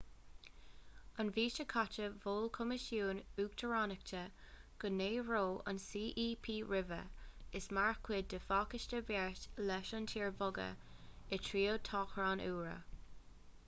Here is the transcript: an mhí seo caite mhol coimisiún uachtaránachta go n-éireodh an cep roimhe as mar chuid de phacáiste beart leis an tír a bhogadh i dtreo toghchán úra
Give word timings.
an 1.19 1.27
mhí 1.33 1.41
seo 1.57 1.63
caite 1.73 2.05
mhol 2.21 2.47
coimisiún 2.55 3.19
uachtaránachta 3.43 4.21
go 4.85 4.89
n-éireodh 4.95 5.59
an 5.73 5.81
cep 5.85 6.49
roimhe 6.73 7.01
as 7.61 7.69
mar 7.81 8.01
chuid 8.09 8.27
de 8.35 8.39
phacáiste 8.49 9.05
beart 9.13 9.47
leis 9.71 9.93
an 10.01 10.11
tír 10.15 10.27
a 10.33 10.35
bhogadh 10.43 10.99
i 11.37 11.43
dtreo 11.45 11.77
toghchán 11.93 12.45
úra 12.51 12.75